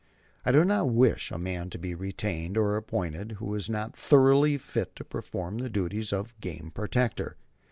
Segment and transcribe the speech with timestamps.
[0.43, 4.57] I do not wish a man to be retained or appointed who is not thoroughly
[4.57, 7.37] fit to perform the duties of game protector.